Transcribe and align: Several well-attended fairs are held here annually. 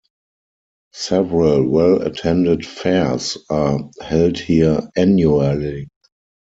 Several 0.93 1.69
well-attended 1.69 2.65
fairs 2.65 3.37
are 3.51 3.81
held 4.01 4.39
here 4.39 4.79
annually. 4.95 5.89